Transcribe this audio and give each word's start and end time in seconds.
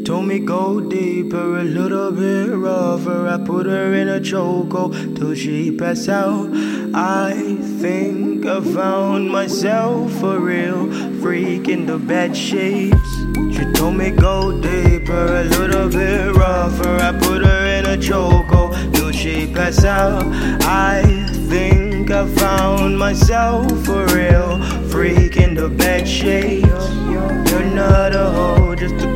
told 0.00 0.26
me 0.26 0.38
go 0.38 0.80
deeper, 0.80 1.58
a 1.58 1.64
little 1.64 2.12
bit 2.12 2.56
rougher. 2.56 3.26
I 3.26 3.36
put 3.44 3.66
her 3.66 3.92
in 3.92 4.08
a 4.08 4.20
chokehold 4.20 5.16
till 5.16 5.34
she 5.34 5.76
passed 5.76 6.08
out. 6.08 6.48
I 6.94 7.58
think 7.80 8.46
I 8.46 8.60
found 8.60 9.30
myself 9.30 10.22
a 10.22 10.38
real 10.38 10.88
freak 11.20 11.68
in 11.68 11.84
the 11.86 11.98
bed 11.98 12.36
shapes. 12.36 13.12
She 13.54 13.64
told 13.72 13.96
me 13.96 14.10
go 14.10 14.60
deeper, 14.60 15.26
a 15.40 15.44
little 15.44 15.88
bit 15.88 16.34
rougher. 16.36 16.96
I 16.96 17.12
put 17.18 17.44
her 17.44 17.66
in 17.66 17.84
a 17.86 17.96
chokehold 17.96 18.94
till 18.94 19.10
she 19.10 19.52
passed 19.52 19.84
out. 19.84 20.24
I 20.62 21.02
think 21.48 22.10
I 22.10 22.26
found 22.36 22.98
myself 22.98 23.88
a 23.88 24.06
real 24.14 24.62
freak 24.88 25.36
in 25.36 25.54
the 25.54 25.68
bed 25.68 26.08
shapes. 26.08 26.88
You're 27.50 27.74
not 27.74 28.14
a 28.14 28.30
hoe, 28.30 28.74
just 28.74 28.94
a 29.04 29.11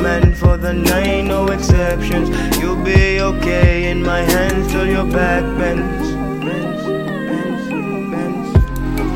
man 0.00 0.34
for 0.34 0.56
the 0.56 0.72
night, 0.72 1.22
no 1.22 1.46
exceptions. 1.48 2.28
You'll 2.58 2.82
be 2.82 3.20
okay 3.20 3.90
in 3.90 4.02
my 4.02 4.20
hands 4.20 4.70
till 4.72 4.86
your 4.86 5.04
back 5.04 5.42
bends. 5.58 6.08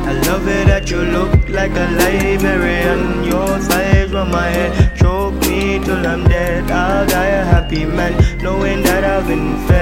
I 0.09 0.13
love 0.29 0.47
it 0.47 0.67
that 0.67 0.89
you 0.89 1.01
look 1.01 1.49
like 1.49 1.71
a 1.71 1.87
librarian. 2.01 3.23
Your 3.25 3.59
thighs 3.59 4.11
run 4.11 4.31
my 4.31 4.47
head, 4.47 4.95
choke 4.95 5.35
me 5.41 5.79
till 5.83 6.05
I'm 6.05 6.23
dead. 6.23 6.71
I'll 6.71 7.05
die 7.07 7.33
a 7.41 7.43
happy 7.43 7.85
man, 7.85 8.13
knowing 8.41 8.83
that 8.83 9.03
I've 9.03 9.27
been 9.27 9.57
fed. 9.67 9.76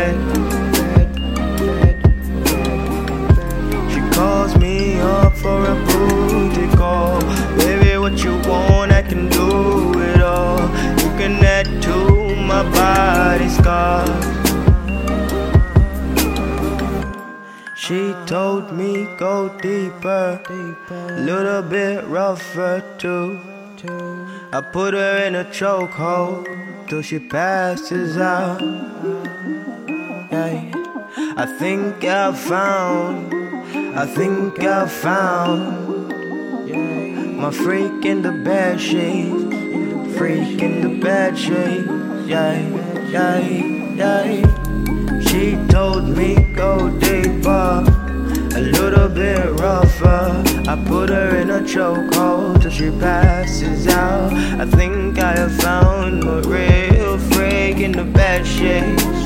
Told 18.25 18.71
me 18.71 19.07
go 19.17 19.49
deeper, 19.59 20.41
little 21.19 21.61
bit 21.61 22.03
rougher 22.05 22.83
too. 22.97 23.39
I 24.51 24.61
put 24.61 24.93
her 24.93 25.17
in 25.25 25.35
a 25.35 25.45
chokehold 25.45 26.47
till 26.87 27.01
she 27.01 27.19
passes 27.19 28.17
out. 28.17 28.61
Yeah. 30.31 30.71
I 31.37 31.45
think 31.59 32.03
I 32.03 32.33
found, 32.33 33.33
I 33.95 34.05
think 34.05 34.59
I 34.59 34.87
found 34.87 35.85
my 37.37 37.51
freak 37.51 38.05
in 38.05 38.21
the 38.21 38.31
bed 38.31 38.79
sheets, 38.81 40.17
freak 40.17 40.61
in 40.61 40.81
the 40.81 40.99
bed 40.99 41.37
sheets. 41.37 41.87
Yeah, 42.27 42.57
yeah, 43.09 43.39
yeah. 43.95 45.21
She 45.27 45.57
told 45.69 46.07
me 46.07 46.35
go 46.55 46.89
deeper, 46.99 47.14
rougher. 49.65 50.43
I 50.67 50.75
put 50.85 51.09
her 51.09 51.29
in 51.41 51.49
a 51.49 51.61
chokehold 51.73 52.61
till 52.61 52.71
she 52.79 52.89
passes 53.05 53.87
out. 53.87 54.31
I 54.63 54.65
think 54.77 55.17
I 55.19 55.33
have 55.41 55.55
found 55.67 56.23
a 56.35 56.37
real 56.55 57.17
freak 57.31 57.77
in 57.87 57.91
the 58.01 58.07
bed 58.19 58.41
sheets, 58.55 59.21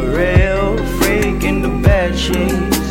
a 0.00 0.02
real 0.18 0.68
freak 0.98 1.40
in 1.50 1.56
the 1.66 1.74
bed 1.88 2.10
sheets. 2.24 2.82